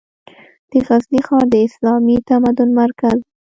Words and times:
د 0.71 0.73
غزني 0.87 1.21
ښار 1.27 1.45
د 1.53 1.55
اسلامي 1.67 2.17
تمدن 2.29 2.69
مرکز 2.79 3.17
و. 3.23 3.27